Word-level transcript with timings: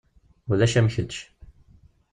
Ulac 0.51 0.73
am 0.79 0.87
kečč. 0.93 1.13